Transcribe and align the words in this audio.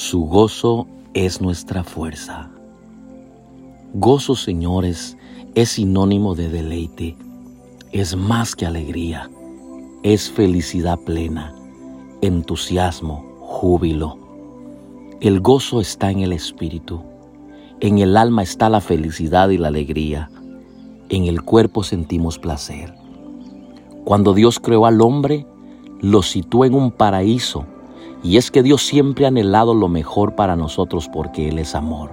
Su 0.00 0.20
gozo 0.20 0.86
es 1.12 1.42
nuestra 1.42 1.84
fuerza. 1.84 2.50
Gozo, 3.92 4.34
señores, 4.34 5.18
es 5.54 5.72
sinónimo 5.72 6.34
de 6.34 6.48
deleite, 6.48 7.18
es 7.92 8.16
más 8.16 8.56
que 8.56 8.64
alegría, 8.64 9.30
es 10.02 10.30
felicidad 10.30 10.98
plena, 11.00 11.54
entusiasmo, 12.22 13.26
júbilo. 13.40 14.16
El 15.20 15.40
gozo 15.40 15.82
está 15.82 16.10
en 16.10 16.20
el 16.20 16.32
espíritu, 16.32 17.02
en 17.80 17.98
el 17.98 18.16
alma 18.16 18.42
está 18.42 18.70
la 18.70 18.80
felicidad 18.80 19.50
y 19.50 19.58
la 19.58 19.68
alegría, 19.68 20.30
en 21.10 21.26
el 21.26 21.42
cuerpo 21.42 21.82
sentimos 21.82 22.38
placer. 22.38 22.94
Cuando 24.04 24.32
Dios 24.32 24.60
creó 24.60 24.86
al 24.86 25.02
hombre, 25.02 25.44
lo 26.00 26.22
situó 26.22 26.64
en 26.64 26.74
un 26.74 26.90
paraíso, 26.90 27.66
y 28.22 28.36
es 28.36 28.50
que 28.50 28.62
Dios 28.62 28.86
siempre 28.86 29.24
ha 29.24 29.28
anhelado 29.28 29.74
lo 29.74 29.88
mejor 29.88 30.34
para 30.34 30.56
nosotros 30.56 31.08
porque 31.12 31.48
Él 31.48 31.58
es 31.58 31.74
amor. 31.74 32.10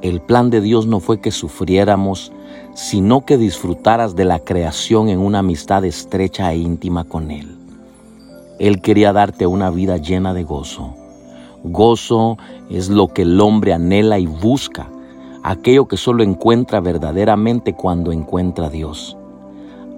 El 0.00 0.20
plan 0.20 0.50
de 0.50 0.60
Dios 0.60 0.86
no 0.86 1.00
fue 1.00 1.20
que 1.20 1.30
sufriéramos, 1.30 2.32
sino 2.74 3.24
que 3.24 3.36
disfrutaras 3.38 4.16
de 4.16 4.24
la 4.24 4.38
creación 4.38 5.08
en 5.08 5.18
una 5.18 5.40
amistad 5.40 5.84
estrecha 5.84 6.52
e 6.52 6.58
íntima 6.58 7.04
con 7.04 7.30
Él. 7.30 7.56
Él 8.58 8.80
quería 8.80 9.12
darte 9.12 9.46
una 9.46 9.70
vida 9.70 9.96
llena 9.96 10.34
de 10.34 10.44
gozo. 10.44 10.94
Gozo 11.64 12.36
es 12.70 12.88
lo 12.88 13.08
que 13.08 13.22
el 13.22 13.40
hombre 13.40 13.72
anhela 13.72 14.18
y 14.18 14.26
busca, 14.26 14.88
aquello 15.42 15.86
que 15.86 15.96
solo 15.96 16.22
encuentra 16.22 16.80
verdaderamente 16.80 17.74
cuando 17.74 18.12
encuentra 18.12 18.66
a 18.66 18.70
Dios. 18.70 19.16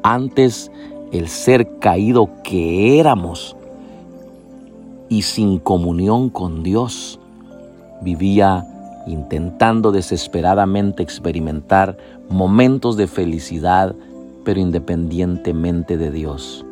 Antes, 0.03 0.71
el 1.13 1.29
ser 1.29 1.79
caído 1.79 2.29
que 2.43 2.99
éramos 2.99 3.57
y 5.09 5.23
sin 5.23 5.59
comunión 5.59 6.31
con 6.31 6.63
Dios, 6.63 7.19
vivía 8.03 8.67
intentando 9.07 9.93
desesperadamente 9.93 11.03
experimentar 11.03 11.97
momentos 12.29 12.97
de 12.97 13.07
felicidad, 13.07 13.95
pero 14.45 14.61
independientemente 14.61 15.97
de 15.97 16.11
Dios. 16.11 16.65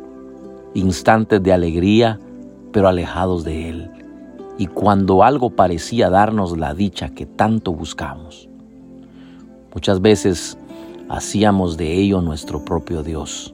Instantes 0.73 1.41
de 1.43 1.53
alegría, 1.53 2.19
pero 2.71 2.87
alejados 2.87 3.43
de 3.43 3.69
Él. 3.69 3.91
Y 4.57 4.67
cuando 4.67 5.23
algo 5.23 5.51
parecía 5.51 6.09
darnos 6.09 6.57
la 6.57 6.73
dicha 6.73 7.09
que 7.09 7.25
tanto 7.25 7.73
buscamos. 7.73 8.49
Muchas 9.73 10.01
veces 10.01 10.57
hacíamos 11.09 11.77
de 11.77 11.93
ello 11.93 12.21
nuestro 12.21 12.63
propio 12.63 13.03
Dios. 13.03 13.52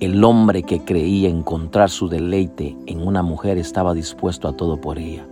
El 0.00 0.22
hombre 0.22 0.62
que 0.62 0.84
creía 0.84 1.28
encontrar 1.28 1.90
su 1.90 2.08
deleite 2.08 2.76
en 2.86 3.04
una 3.04 3.24
mujer 3.24 3.58
estaba 3.58 3.94
dispuesto 3.94 4.46
a 4.46 4.52
todo 4.52 4.80
por 4.80 4.96
ella. 4.96 5.26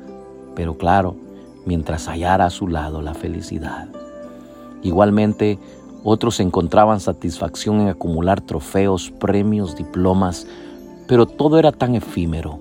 Pero 0.56 0.77
claro, 0.77 1.14
mientras 1.64 2.09
hallara 2.09 2.47
a 2.47 2.50
su 2.50 2.67
lado 2.67 3.00
la 3.00 3.14
felicidad. 3.14 3.87
Igualmente, 4.83 5.61
otros 6.03 6.41
encontraban 6.41 6.98
satisfacción 6.98 7.81
en 7.81 7.89
acumular 7.91 8.41
trofeos, 8.41 9.12
premios, 9.12 9.77
diplomas, 9.77 10.48
pero 11.06 11.27
todo 11.27 11.61
era 11.61 11.70
tan 11.70 11.94
efímero. 11.94 12.59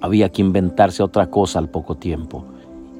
Había 0.00 0.30
que 0.30 0.42
inventarse 0.42 1.04
otra 1.04 1.30
cosa 1.30 1.60
al 1.60 1.68
poco 1.68 1.94
tiempo. 1.94 2.46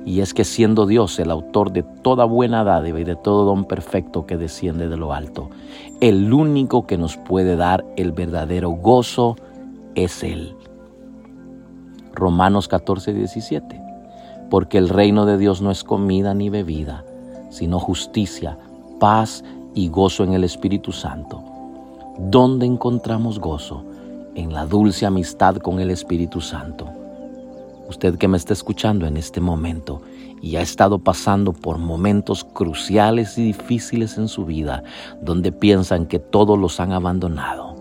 Y 0.09 0.23
es 0.23 0.33
que 0.33 0.45
siendo 0.45 0.87
Dios 0.87 1.19
el 1.19 1.31
autor 1.31 1.71
de 1.71 1.83
toda 1.83 2.25
buena 2.25 2.65
dádiva 2.65 2.99
y 2.99 3.05
de 3.05 3.17
todo 3.17 3.45
don 3.45 3.67
perfecto 3.67 4.25
que 4.25 4.39
desciende 4.39 4.89
de 4.89 4.97
lo 4.97 5.13
alto, 5.13 5.51
el 6.01 6.33
único 6.33 6.87
que 6.87 6.97
nos 6.97 7.19
puede 7.19 7.57
dar 7.57 7.85
el 7.97 8.13
verdadero 8.13 8.71
gozo 8.71 9.37
es 9.95 10.23
Él. 10.23 10.55
Romanos 12.15 12.69
14, 12.69 13.13
17 13.13 13.89
porque 14.51 14.79
el 14.79 14.89
reino 14.89 15.27
de 15.27 15.39
Dios 15.39 15.61
no 15.61 15.71
es 15.71 15.85
comida 15.85 16.35
ni 16.35 16.49
bebida, 16.49 17.05
sino 17.51 17.79
justicia, 17.79 18.57
paz 18.99 19.45
y 19.75 19.89
gozo 19.89 20.25
en 20.25 20.33
el 20.33 20.45
Espíritu 20.45 20.93
Santo. 20.93 21.43
¿Dónde 22.19 22.67
encontramos 22.67 23.39
gozo? 23.39 23.85
En 24.35 24.53
la 24.53 24.67
dulce 24.67 25.07
amistad 25.07 25.57
con 25.57 25.81
el 25.81 25.91
Espíritu 25.91 26.41
Santo. 26.41 26.98
Usted 27.89 28.17
que 28.17 28.29
me 28.29 28.37
está 28.37 28.53
escuchando 28.53 29.07
en 29.07 29.17
este 29.17 29.41
momento 29.41 30.03
y 30.41 30.57
ha 30.57 30.61
estado 30.61 30.99
pasando 30.99 31.53
por 31.53 31.79
momentos 31.79 32.45
cruciales 32.45 33.39
y 33.39 33.45
difíciles 33.45 34.19
en 34.19 34.29
su 34.29 34.45
vida, 34.45 34.83
donde 35.23 35.53
piensan 35.53 36.07
que 36.07 36.19
todos 36.19 36.59
los 36.59 36.81
han 36.81 36.93
abandonado, 36.93 37.75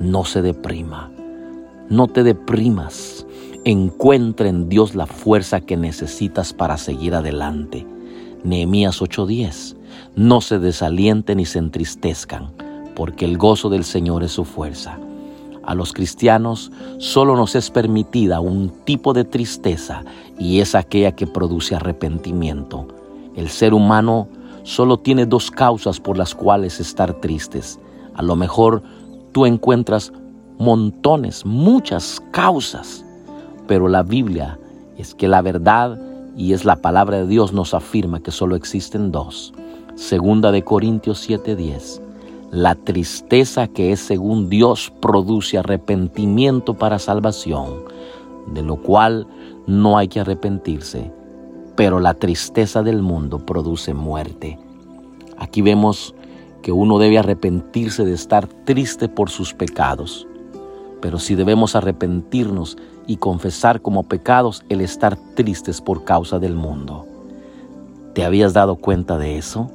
no 0.00 0.24
se 0.24 0.42
deprima, 0.42 1.10
no 1.88 2.08
te 2.08 2.22
deprimas 2.22 3.26
Encuentra 3.68 4.48
en 4.48 4.68
Dios 4.68 4.94
la 4.94 5.06
fuerza 5.06 5.60
que 5.60 5.76
necesitas 5.76 6.52
para 6.52 6.76
seguir 6.76 7.16
adelante. 7.16 7.84
Nehemías 8.44 9.02
8:10. 9.02 9.74
No 10.14 10.40
se 10.40 10.60
desalienten 10.60 11.38
ni 11.38 11.46
se 11.46 11.58
entristezcan, 11.58 12.52
porque 12.94 13.24
el 13.24 13.38
gozo 13.38 13.68
del 13.68 13.82
Señor 13.82 14.22
es 14.22 14.30
su 14.30 14.44
fuerza. 14.44 15.00
A 15.66 15.74
los 15.74 15.92
cristianos 15.92 16.70
solo 16.98 17.36
nos 17.36 17.54
es 17.54 17.70
permitida 17.70 18.40
un 18.40 18.70
tipo 18.84 19.12
de 19.12 19.24
tristeza 19.24 20.02
y 20.38 20.60
es 20.60 20.74
aquella 20.74 21.12
que 21.12 21.26
produce 21.26 21.74
arrepentimiento. 21.74 22.86
El 23.34 23.48
ser 23.48 23.74
humano 23.74 24.28
solo 24.62 24.98
tiene 24.98 25.26
dos 25.26 25.50
causas 25.50 26.00
por 26.00 26.16
las 26.16 26.34
cuales 26.34 26.80
estar 26.80 27.12
tristes. 27.14 27.78
A 28.14 28.22
lo 28.22 28.36
mejor 28.36 28.82
tú 29.32 29.44
encuentras 29.44 30.12
montones, 30.58 31.44
muchas 31.44 32.22
causas 32.30 33.04
pero 33.66 33.88
la 33.88 34.02
Biblia 34.02 34.58
es 34.96 35.14
que 35.14 35.28
la 35.28 35.42
verdad 35.42 35.98
y 36.36 36.52
es 36.52 36.64
la 36.64 36.76
palabra 36.76 37.18
de 37.18 37.26
Dios 37.26 37.52
nos 37.52 37.74
afirma 37.74 38.20
que 38.20 38.30
solo 38.30 38.56
existen 38.56 39.10
dos. 39.10 39.52
Segunda 39.94 40.52
de 40.52 40.62
Corintios 40.62 41.26
7:10. 41.28 42.00
La 42.50 42.76
tristeza 42.76 43.66
que 43.66 43.92
es 43.92 44.00
según 44.00 44.48
Dios 44.48 44.92
produce 45.00 45.58
arrepentimiento 45.58 46.74
para 46.74 47.00
salvación, 47.00 47.82
de 48.46 48.62
lo 48.62 48.76
cual 48.76 49.26
no 49.66 49.98
hay 49.98 50.06
que 50.06 50.20
arrepentirse, 50.20 51.10
pero 51.74 51.98
la 51.98 52.14
tristeza 52.14 52.82
del 52.84 53.02
mundo 53.02 53.44
produce 53.44 53.94
muerte. 53.94 54.58
Aquí 55.36 55.60
vemos 55.60 56.14
que 56.62 56.70
uno 56.70 56.98
debe 56.98 57.18
arrepentirse 57.18 58.04
de 58.04 58.14
estar 58.14 58.46
triste 58.46 59.08
por 59.08 59.28
sus 59.28 59.52
pecados, 59.52 60.26
pero 61.00 61.18
si 61.18 61.34
debemos 61.34 61.74
arrepentirnos 61.74 62.78
y 63.06 63.16
confesar 63.16 63.82
como 63.82 64.04
pecados 64.04 64.64
el 64.68 64.80
estar 64.80 65.16
tristes 65.34 65.80
por 65.80 66.04
causa 66.04 66.38
del 66.38 66.54
mundo. 66.54 67.06
¿Te 68.14 68.24
habías 68.24 68.52
dado 68.52 68.76
cuenta 68.76 69.18
de 69.18 69.36
eso? 69.36 69.70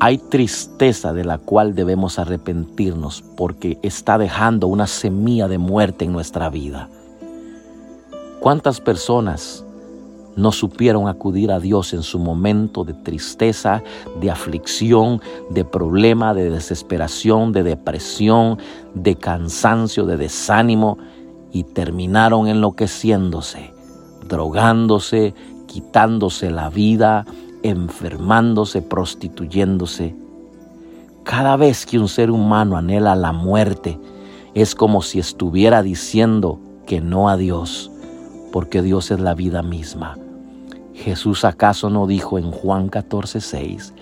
Hay 0.00 0.18
tristeza 0.18 1.12
de 1.12 1.24
la 1.24 1.38
cual 1.38 1.74
debemos 1.74 2.18
arrepentirnos 2.18 3.22
porque 3.36 3.78
está 3.82 4.18
dejando 4.18 4.66
una 4.66 4.86
semilla 4.86 5.48
de 5.48 5.58
muerte 5.58 6.04
en 6.04 6.12
nuestra 6.12 6.50
vida. 6.50 6.88
¿Cuántas 8.40 8.80
personas 8.80 9.64
no 10.36 10.52
supieron 10.52 11.08
acudir 11.08 11.50
a 11.50 11.60
Dios 11.60 11.94
en 11.94 12.02
su 12.02 12.18
momento 12.18 12.84
de 12.84 12.92
tristeza, 12.92 13.82
de 14.20 14.30
aflicción, 14.30 15.22
de 15.48 15.64
problema, 15.64 16.34
de 16.34 16.50
desesperación, 16.50 17.52
de 17.52 17.62
depresión, 17.62 18.58
de 18.94 19.16
cansancio, 19.16 20.04
de 20.04 20.18
desánimo? 20.18 20.98
y 21.56 21.64
terminaron 21.64 22.48
enloqueciéndose, 22.48 23.72
drogándose, 24.28 25.34
quitándose 25.66 26.50
la 26.50 26.68
vida, 26.68 27.24
enfermándose, 27.68 28.82
prostituyéndose. 28.82 30.14
Cada 31.24 31.56
vez 31.56 31.86
que 31.86 31.98
un 31.98 32.08
ser 32.08 32.30
humano 32.30 32.76
anhela 32.76 33.16
la 33.16 33.32
muerte, 33.32 33.98
es 34.54 34.74
como 34.74 35.02
si 35.02 35.18
estuviera 35.18 35.82
diciendo 35.82 36.58
que 36.86 37.00
no 37.00 37.28
a 37.28 37.36
Dios, 37.36 37.90
porque 38.52 38.80
Dios 38.80 39.10
es 39.10 39.20
la 39.20 39.34
vida 39.34 39.62
misma. 39.62 40.16
Jesús 40.94 41.44
acaso 41.44 41.90
no 41.90 42.06
dijo 42.06 42.38
en 42.38 42.50
Juan 42.50 42.88
14:6, 42.88 43.92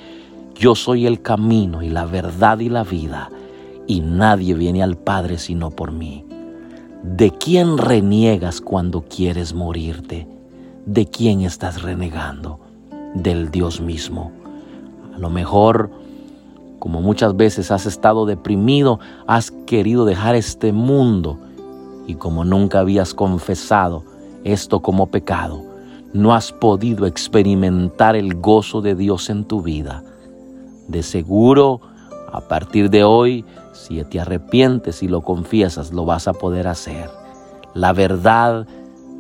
yo 0.55 0.77
soy 0.77 1.06
el 1.06 1.21
camino 1.21 1.83
y 1.83 1.88
la 1.88 2.05
verdad 2.05 2.61
y 2.61 2.69
la 2.69 2.85
vida, 2.85 3.31
y 3.87 4.00
nadie 4.00 4.55
viene 4.55 4.83
al 4.83 4.97
Padre 4.97 5.38
sino 5.38 5.71
por 5.71 5.91
mí. 5.91 6.25
¿De 7.03 7.33
quién 7.33 7.77
reniegas 7.77 8.61
cuando 8.61 9.03
quieres 9.03 9.53
morirte? 9.53 10.29
¿De 10.87 11.06
quién 11.06 11.41
estás 11.41 11.83
renegando? 11.83 12.61
Del 13.14 13.50
Dios 13.50 13.81
mismo. 13.81 14.32
A 15.14 15.19
lo 15.19 15.31
mejor, 15.31 15.90
como 16.78 17.00
muchas 17.00 17.37
veces 17.37 17.70
has 17.70 17.87
estado 17.87 18.26
deprimido, 18.26 18.99
has 19.26 19.50
querido 19.50 20.05
dejar 20.05 20.34
este 20.34 20.72
mundo 20.72 21.38
y 22.06 22.16
como 22.16 22.44
nunca 22.44 22.81
habías 22.81 23.14
confesado 23.14 24.05
esto 24.43 24.82
como 24.82 25.06
pecado, 25.06 25.62
no 26.12 26.34
has 26.34 26.52
podido 26.52 27.06
experimentar 27.06 28.16
el 28.16 28.34
gozo 28.34 28.82
de 28.82 28.94
Dios 28.94 29.31
en 29.31 29.44
tu 29.44 29.62
vida. 29.62 30.02
De 30.88 31.02
seguro, 31.02 31.81
a 32.32 32.43
partir 32.43 32.90
de 32.90 33.05
hoy, 33.05 33.44
si 33.72 34.02
te 34.05 34.20
arrepientes 34.20 35.02
y 35.02 35.08
lo 35.08 35.22
confiesas, 35.22 35.93
lo 35.93 36.05
vas 36.05 36.28
a 36.28 36.32
poder 36.32 36.69
hacer. 36.69 37.08
La 37.75 37.93
verdad 37.93 38.66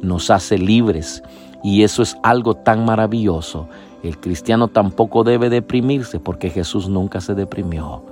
nos 0.02 0.30
hace 0.30 0.58
libres 0.58 1.22
Y 1.64 1.82
eso 1.82 2.02
es 2.02 2.16
algo 2.22 2.54
tan 2.54 2.84
maravilloso. 2.84 3.68
El 4.02 4.20
cristiano 4.20 4.68
tampoco 4.68 5.24
debe 5.24 5.48
deprimirse 5.48 6.20
porque 6.20 6.50
Jesús 6.50 6.90
nunca 6.90 7.22
se 7.22 7.34
deprimió. 7.34 8.02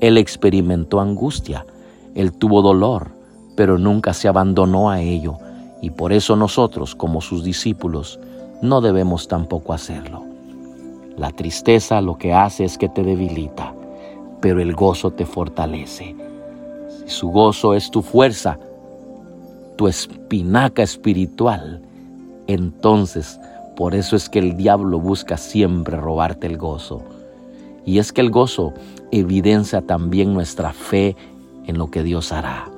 Él 0.00 0.16
experimentó 0.16 0.98
angustia, 0.98 1.66
él 2.14 2.32
tuvo 2.32 2.62
dolor, 2.62 3.10
pero 3.54 3.76
nunca 3.76 4.14
se 4.14 4.28
abandonó 4.28 4.90
a 4.90 5.02
ello. 5.02 5.36
Y 5.82 5.90
por 5.90 6.14
eso 6.14 6.36
nosotros, 6.36 6.94
como 6.94 7.20
sus 7.20 7.44
discípulos, 7.44 8.18
no 8.62 8.80
debemos 8.80 9.28
tampoco 9.28 9.74
hacerlo. 9.74 10.24
La 11.18 11.32
tristeza 11.32 12.00
lo 12.00 12.16
que 12.16 12.32
hace 12.32 12.64
es 12.64 12.78
que 12.78 12.88
te 12.88 13.02
debilita, 13.02 13.74
pero 14.40 14.62
el 14.62 14.74
gozo 14.74 15.10
te 15.10 15.26
fortalece. 15.26 16.16
Si 17.04 17.10
su 17.10 17.28
gozo 17.28 17.74
es 17.74 17.90
tu 17.90 18.00
fuerza, 18.00 18.58
tu 19.76 19.86
espinaca 19.86 20.82
espiritual, 20.82 21.82
entonces 22.46 23.38
por 23.76 23.94
eso 23.94 24.16
es 24.16 24.28
que 24.28 24.38
el 24.38 24.56
diablo 24.56 25.00
busca 25.00 25.36
siempre 25.36 25.96
robarte 25.96 26.46
el 26.46 26.58
gozo. 26.58 27.02
Y 27.84 27.98
es 27.98 28.12
que 28.12 28.20
el 28.20 28.30
gozo 28.30 28.74
evidencia 29.10 29.82
también 29.82 30.34
nuestra 30.34 30.72
fe 30.72 31.16
en 31.66 31.78
lo 31.78 31.90
que 31.90 32.02
Dios 32.02 32.32
hará. 32.32 32.70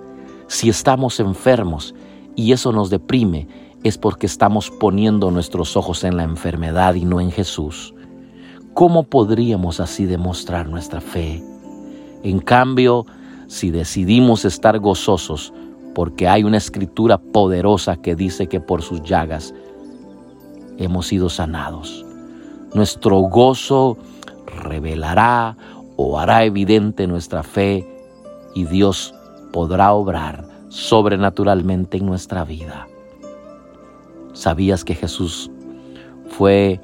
Si 0.46 0.68
estamos 0.68 1.18
enfermos 1.20 1.94
y 2.36 2.52
eso 2.52 2.72
nos 2.72 2.90
deprime, 2.90 3.48
es 3.82 3.98
porque 3.98 4.26
estamos 4.26 4.70
poniendo 4.70 5.30
nuestros 5.30 5.76
ojos 5.76 6.04
en 6.04 6.16
la 6.16 6.22
enfermedad 6.22 6.94
y 6.94 7.04
no 7.04 7.20
en 7.20 7.30
Jesús. 7.30 7.94
¿Cómo 8.72 9.02
podríamos 9.02 9.80
así 9.80 10.06
demostrar 10.06 10.68
nuestra 10.68 11.00
fe? 11.00 11.42
En 12.22 12.38
cambio, 12.38 13.04
si 13.46 13.70
decidimos 13.70 14.44
estar 14.44 14.78
gozosos, 14.78 15.52
porque 15.94 16.28
hay 16.28 16.44
una 16.44 16.56
escritura 16.56 17.18
poderosa 17.18 17.96
que 17.96 18.14
dice 18.14 18.48
que 18.48 18.60
por 18.60 18.82
sus 18.82 19.02
llagas 19.02 19.54
hemos 20.78 21.06
sido 21.06 21.28
sanados. 21.28 22.04
Nuestro 22.74 23.18
gozo 23.20 23.96
revelará 24.46 25.56
o 25.96 26.18
hará 26.18 26.44
evidente 26.44 27.06
nuestra 27.06 27.42
fe 27.42 27.88
y 28.54 28.64
Dios 28.64 29.14
podrá 29.52 29.92
obrar 29.92 30.44
sobrenaturalmente 30.68 31.98
en 31.98 32.06
nuestra 32.06 32.44
vida. 32.44 32.88
¿Sabías 34.32 34.84
que 34.84 34.96
Jesús 34.96 35.50
fue 36.28 36.80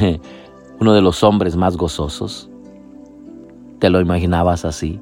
uno 0.80 0.92
de 0.92 1.00
los 1.00 1.22
hombres 1.22 1.54
más 1.54 1.76
gozosos? 1.76 2.50
¿Te 3.78 3.90
lo 3.90 4.00
imaginabas 4.00 4.64
así? 4.64 5.00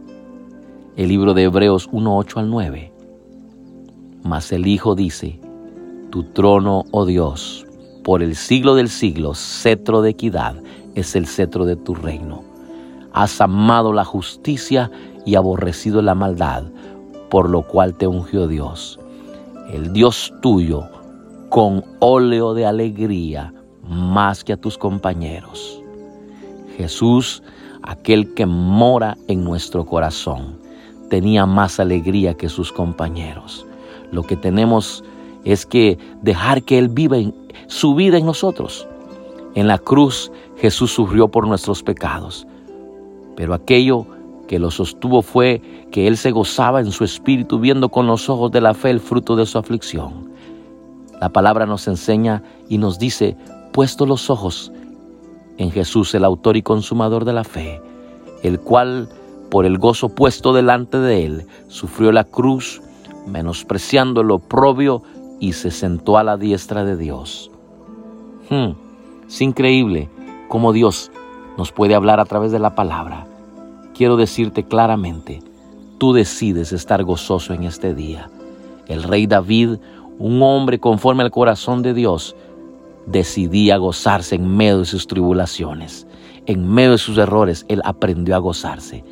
El 0.96 1.08
libro 1.08 1.32
de 1.32 1.44
Hebreos 1.44 1.88
1, 1.90 2.16
8 2.18 2.40
al 2.40 2.50
9. 2.50 2.95
Mas 4.26 4.50
el 4.50 4.66
Hijo 4.66 4.96
dice, 4.96 5.38
Tu 6.10 6.24
trono, 6.24 6.84
oh 6.90 7.06
Dios, 7.06 7.64
por 8.02 8.24
el 8.24 8.34
siglo 8.34 8.74
del 8.74 8.88
siglo, 8.88 9.34
cetro 9.34 10.02
de 10.02 10.10
equidad 10.10 10.56
es 10.96 11.14
el 11.14 11.28
cetro 11.28 11.64
de 11.64 11.76
tu 11.76 11.94
reino. 11.94 12.42
Has 13.12 13.40
amado 13.40 13.92
la 13.92 14.04
justicia 14.04 14.90
y 15.24 15.36
aborrecido 15.36 16.02
la 16.02 16.16
maldad, 16.16 16.64
por 17.30 17.48
lo 17.48 17.62
cual 17.62 17.94
te 17.94 18.08
ungió 18.08 18.48
Dios, 18.48 18.98
el 19.72 19.92
Dios 19.92 20.32
tuyo, 20.42 20.82
con 21.48 21.84
óleo 22.00 22.52
de 22.52 22.66
alegría 22.66 23.54
más 23.88 24.42
que 24.42 24.54
a 24.54 24.56
tus 24.56 24.76
compañeros. 24.76 25.80
Jesús, 26.76 27.44
aquel 27.82 28.34
que 28.34 28.44
mora 28.44 29.16
en 29.28 29.44
nuestro 29.44 29.86
corazón, 29.86 30.58
tenía 31.10 31.46
más 31.46 31.78
alegría 31.78 32.34
que 32.34 32.48
sus 32.48 32.72
compañeros. 32.72 33.64
Lo 34.12 34.22
que 34.22 34.36
tenemos 34.36 35.04
es 35.44 35.66
que 35.66 35.98
dejar 36.22 36.62
que 36.62 36.78
Él 36.78 36.88
viva 36.88 37.16
su 37.66 37.94
vida 37.94 38.18
en 38.18 38.26
nosotros. 38.26 38.86
En 39.54 39.68
la 39.68 39.78
cruz 39.78 40.30
Jesús 40.56 40.92
sufrió 40.92 41.28
por 41.28 41.46
nuestros 41.46 41.82
pecados, 41.82 42.46
pero 43.36 43.54
aquello 43.54 44.06
que 44.46 44.58
lo 44.58 44.70
sostuvo 44.70 45.22
fue 45.22 45.60
que 45.90 46.06
Él 46.06 46.16
se 46.16 46.30
gozaba 46.30 46.80
en 46.80 46.90
su 46.90 47.04
espíritu 47.04 47.58
viendo 47.58 47.88
con 47.88 48.06
los 48.06 48.28
ojos 48.28 48.50
de 48.52 48.60
la 48.60 48.74
fe 48.74 48.90
el 48.90 49.00
fruto 49.00 49.36
de 49.36 49.46
su 49.46 49.58
aflicción. 49.58 50.30
La 51.20 51.30
palabra 51.30 51.66
nos 51.66 51.88
enseña 51.88 52.42
y 52.68 52.78
nos 52.78 52.98
dice, 52.98 53.36
puesto 53.72 54.06
los 54.06 54.30
ojos 54.30 54.72
en 55.58 55.70
Jesús, 55.70 56.14
el 56.14 56.24
autor 56.24 56.56
y 56.56 56.62
consumador 56.62 57.24
de 57.24 57.32
la 57.32 57.44
fe, 57.44 57.80
el 58.42 58.60
cual, 58.60 59.08
por 59.50 59.64
el 59.64 59.78
gozo 59.78 60.10
puesto 60.10 60.52
delante 60.52 60.98
de 60.98 61.24
Él, 61.24 61.46
sufrió 61.68 62.12
la 62.12 62.24
cruz, 62.24 62.82
menospreciando 63.26 64.22
lo 64.22 64.36
oprobio 64.36 65.02
y 65.40 65.52
se 65.52 65.70
sentó 65.70 66.18
a 66.18 66.24
la 66.24 66.36
diestra 66.36 66.84
de 66.84 66.96
Dios. 66.96 67.50
Hmm, 68.48 68.72
es 69.26 69.40
increíble 69.40 70.08
cómo 70.48 70.72
Dios 70.72 71.10
nos 71.58 71.72
puede 71.72 71.94
hablar 71.94 72.20
a 72.20 72.24
través 72.24 72.52
de 72.52 72.58
la 72.58 72.74
palabra. 72.74 73.26
Quiero 73.94 74.16
decirte 74.16 74.64
claramente, 74.64 75.42
tú 75.98 76.12
decides 76.12 76.72
estar 76.72 77.02
gozoso 77.04 77.54
en 77.54 77.64
este 77.64 77.94
día. 77.94 78.30
El 78.86 79.02
rey 79.02 79.26
David, 79.26 79.78
un 80.18 80.42
hombre 80.42 80.78
conforme 80.78 81.22
al 81.22 81.30
corazón 81.30 81.82
de 81.82 81.94
Dios, 81.94 82.36
decidía 83.06 83.78
gozarse 83.78 84.34
en 84.34 84.56
medio 84.56 84.80
de 84.80 84.84
sus 84.84 85.06
tribulaciones. 85.06 86.06
En 86.46 86.68
medio 86.68 86.92
de 86.92 86.98
sus 86.98 87.18
errores, 87.18 87.64
él 87.68 87.80
aprendió 87.84 88.36
a 88.36 88.40
gozarse. 88.40 89.04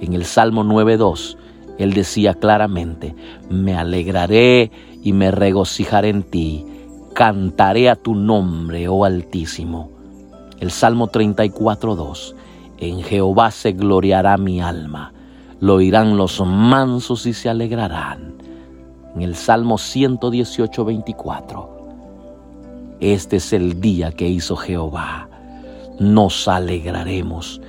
En 0.00 0.12
el 0.12 0.24
Salmo 0.24 0.62
9.2, 0.62 1.36
él 1.78 1.92
decía 1.92 2.34
claramente, 2.34 3.14
me 3.50 3.74
alegraré 3.76 4.70
y 5.02 5.12
me 5.12 5.30
regocijaré 5.30 6.08
en 6.08 6.22
ti, 6.22 6.64
cantaré 7.14 7.90
a 7.90 7.96
tu 7.96 8.14
nombre, 8.14 8.88
oh 8.88 9.04
Altísimo. 9.04 9.90
El 10.58 10.70
Salmo 10.70 11.08
34.2, 11.08 12.34
en 12.78 13.02
Jehová 13.02 13.50
se 13.50 13.72
gloriará 13.72 14.38
mi 14.38 14.60
alma, 14.60 15.12
lo 15.60 15.74
oirán 15.74 16.16
los 16.16 16.40
mansos 16.40 17.26
y 17.26 17.34
se 17.34 17.50
alegrarán. 17.50 18.36
En 19.14 19.22
el 19.22 19.36
Salmo 19.36 19.76
118.24, 19.76 21.68
este 23.00 23.36
es 23.36 23.52
el 23.52 23.80
día 23.80 24.12
que 24.12 24.26
hizo 24.28 24.56
Jehová, 24.56 25.28
nos 26.00 26.48
alegraremos 26.48 27.60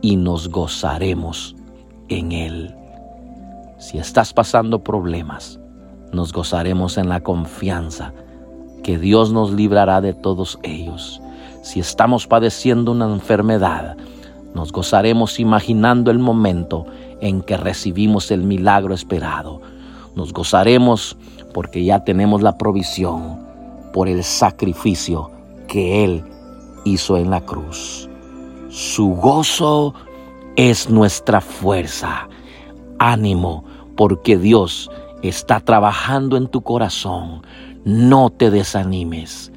y 0.00 0.16
nos 0.16 0.48
gozaremos 0.48 1.56
en 2.08 2.32
él. 2.32 2.79
Si 3.80 3.96
estás 3.96 4.34
pasando 4.34 4.84
problemas, 4.84 5.58
nos 6.12 6.34
gozaremos 6.34 6.98
en 6.98 7.08
la 7.08 7.22
confianza 7.22 8.12
que 8.82 8.98
Dios 8.98 9.32
nos 9.32 9.52
librará 9.52 10.02
de 10.02 10.12
todos 10.12 10.58
ellos. 10.62 11.22
Si 11.62 11.80
estamos 11.80 12.26
padeciendo 12.26 12.92
una 12.92 13.06
enfermedad, 13.06 13.96
nos 14.54 14.70
gozaremos 14.70 15.40
imaginando 15.40 16.10
el 16.10 16.18
momento 16.18 16.84
en 17.22 17.40
que 17.40 17.56
recibimos 17.56 18.30
el 18.30 18.42
milagro 18.42 18.92
esperado. 18.92 19.62
Nos 20.14 20.34
gozaremos 20.34 21.16
porque 21.54 21.82
ya 21.82 22.04
tenemos 22.04 22.42
la 22.42 22.58
provisión 22.58 23.40
por 23.94 24.08
el 24.08 24.24
sacrificio 24.24 25.30
que 25.68 26.04
Él 26.04 26.22
hizo 26.84 27.16
en 27.16 27.30
la 27.30 27.40
cruz. 27.40 28.10
Su 28.68 29.14
gozo 29.14 29.94
es 30.56 30.90
nuestra 30.90 31.40
fuerza. 31.40 32.28
Ánimo, 32.98 33.64
porque 34.00 34.38
Dios 34.38 34.90
está 35.20 35.60
trabajando 35.60 36.38
en 36.38 36.48
tu 36.48 36.62
corazón. 36.62 37.42
No 37.84 38.30
te 38.30 38.50
desanimes. 38.50 39.52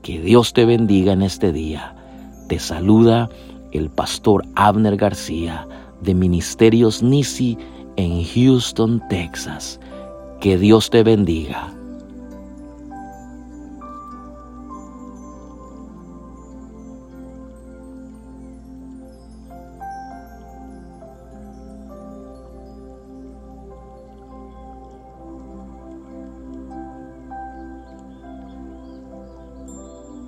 Que 0.00 0.20
Dios 0.20 0.52
te 0.52 0.64
bendiga 0.64 1.12
en 1.12 1.22
este 1.22 1.52
día. 1.52 1.96
Te 2.48 2.60
saluda 2.60 3.28
el 3.72 3.90
pastor 3.90 4.44
Abner 4.54 4.96
García 4.96 5.66
de 6.02 6.14
Ministerios 6.14 7.02
Nisi 7.02 7.58
en 7.96 8.22
Houston, 8.22 9.02
Texas. 9.10 9.80
Que 10.40 10.56
Dios 10.56 10.88
te 10.88 11.02
bendiga. 11.02 11.74